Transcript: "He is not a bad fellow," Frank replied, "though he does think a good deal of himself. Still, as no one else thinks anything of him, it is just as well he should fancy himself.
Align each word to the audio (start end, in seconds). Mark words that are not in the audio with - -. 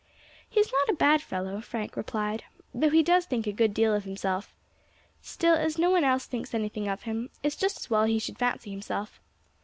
"He 0.49 0.59
is 0.59 0.71
not 0.73 0.89
a 0.91 0.97
bad 0.97 1.21
fellow," 1.21 1.61
Frank 1.61 1.95
replied, 1.95 2.43
"though 2.73 2.89
he 2.89 3.03
does 3.03 3.25
think 3.27 3.45
a 3.45 3.51
good 3.51 3.71
deal 3.71 3.93
of 3.93 4.03
himself. 4.03 4.51
Still, 5.21 5.53
as 5.53 5.77
no 5.77 5.91
one 5.91 6.03
else 6.03 6.25
thinks 6.25 6.55
anything 6.55 6.87
of 6.87 7.03
him, 7.03 7.29
it 7.43 7.47
is 7.49 7.55
just 7.55 7.77
as 7.77 7.89
well 7.91 8.05
he 8.05 8.17
should 8.17 8.39
fancy 8.39 8.71
himself. 8.71 9.19